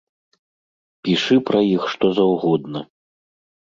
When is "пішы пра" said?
1.05-1.59